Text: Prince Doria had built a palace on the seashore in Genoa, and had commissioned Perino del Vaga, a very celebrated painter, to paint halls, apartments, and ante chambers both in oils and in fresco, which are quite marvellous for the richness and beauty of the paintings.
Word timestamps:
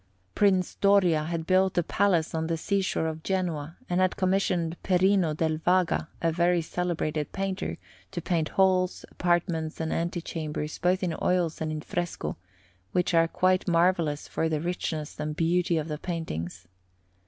Prince 0.33 0.73
Doria 0.73 1.25
had 1.25 1.45
built 1.45 1.77
a 1.77 1.83
palace 1.83 2.33
on 2.33 2.47
the 2.47 2.57
seashore 2.57 3.07
in 3.07 3.21
Genoa, 3.23 3.77
and 3.87 4.01
had 4.01 4.15
commissioned 4.17 4.75
Perino 4.81 5.37
del 5.37 5.57
Vaga, 5.57 6.09
a 6.23 6.31
very 6.31 6.59
celebrated 6.59 7.31
painter, 7.33 7.77
to 8.09 8.19
paint 8.19 8.49
halls, 8.49 9.05
apartments, 9.11 9.79
and 9.79 9.93
ante 9.93 10.19
chambers 10.19 10.79
both 10.79 11.03
in 11.03 11.15
oils 11.21 11.61
and 11.61 11.71
in 11.71 11.81
fresco, 11.81 12.35
which 12.93 13.13
are 13.13 13.27
quite 13.27 13.67
marvellous 13.67 14.27
for 14.27 14.49
the 14.49 14.59
richness 14.59 15.19
and 15.19 15.35
beauty 15.35 15.77
of 15.77 15.87
the 15.87 15.99
paintings. 15.99 16.67